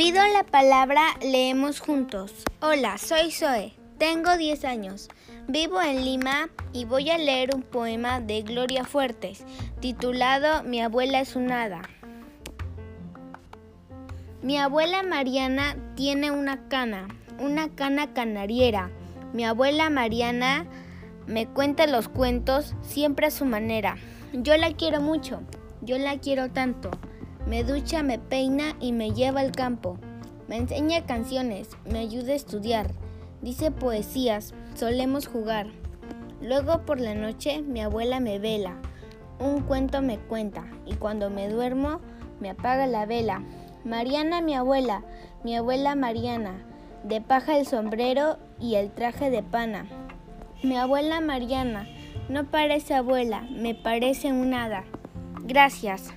Pido 0.00 0.22
la 0.32 0.44
palabra, 0.44 1.02
leemos 1.20 1.78
juntos. 1.78 2.32
Hola, 2.62 2.96
soy 2.96 3.30
Zoe, 3.30 3.74
tengo 3.98 4.38
10 4.38 4.64
años, 4.64 5.10
vivo 5.46 5.82
en 5.82 6.06
Lima 6.06 6.48
y 6.72 6.86
voy 6.86 7.10
a 7.10 7.18
leer 7.18 7.54
un 7.54 7.60
poema 7.60 8.18
de 8.18 8.40
Gloria 8.40 8.84
Fuertes 8.84 9.44
titulado 9.80 10.62
Mi 10.62 10.80
abuela 10.80 11.20
es 11.20 11.36
un 11.36 11.52
hada. 11.52 11.82
Mi 14.40 14.56
abuela 14.56 15.02
Mariana 15.02 15.76
tiene 15.96 16.30
una 16.30 16.66
cana, 16.68 17.06
una 17.38 17.68
cana 17.68 18.14
canariera. 18.14 18.90
Mi 19.34 19.44
abuela 19.44 19.90
Mariana 19.90 20.64
me 21.26 21.46
cuenta 21.46 21.86
los 21.86 22.08
cuentos 22.08 22.74
siempre 22.80 23.26
a 23.26 23.30
su 23.30 23.44
manera. 23.44 23.96
Yo 24.32 24.56
la 24.56 24.72
quiero 24.72 25.02
mucho, 25.02 25.42
yo 25.82 25.98
la 25.98 26.18
quiero 26.18 26.50
tanto. 26.50 26.90
Me 27.50 27.64
ducha, 27.64 28.04
me 28.04 28.20
peina 28.20 28.76
y 28.78 28.92
me 28.92 29.10
lleva 29.10 29.40
al 29.40 29.50
campo. 29.50 29.98
Me 30.46 30.56
enseña 30.56 31.04
canciones, 31.04 31.70
me 31.84 31.98
ayuda 31.98 32.32
a 32.32 32.36
estudiar. 32.36 32.92
Dice 33.42 33.72
poesías, 33.72 34.54
solemos 34.76 35.26
jugar. 35.26 35.66
Luego 36.40 36.82
por 36.86 37.00
la 37.00 37.16
noche 37.16 37.60
mi 37.62 37.80
abuela 37.80 38.20
me 38.20 38.38
vela. 38.38 38.76
Un 39.40 39.62
cuento 39.62 40.00
me 40.00 40.16
cuenta 40.16 40.64
y 40.86 40.94
cuando 40.94 41.28
me 41.28 41.48
duermo 41.48 42.00
me 42.38 42.50
apaga 42.50 42.86
la 42.86 43.04
vela. 43.04 43.42
Mariana 43.84 44.42
mi 44.42 44.54
abuela, 44.54 45.02
mi 45.42 45.56
abuela 45.56 45.96
Mariana, 45.96 46.64
de 47.02 47.20
paja 47.20 47.58
el 47.58 47.66
sombrero 47.66 48.38
y 48.60 48.76
el 48.76 48.92
traje 48.92 49.28
de 49.28 49.42
pana. 49.42 49.88
Mi 50.62 50.76
abuela 50.76 51.20
Mariana 51.20 51.88
no 52.28 52.44
parece 52.48 52.94
abuela, 52.94 53.40
me 53.50 53.74
parece 53.74 54.32
un 54.32 54.54
hada. 54.54 54.84
Gracias. 55.42 56.14